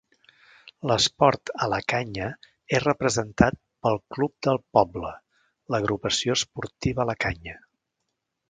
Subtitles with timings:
[0.91, 2.29] L'esport a la Canya
[2.79, 5.13] és representat pel club del poble,
[5.75, 7.59] l'Agrupació Esportiva La Canya.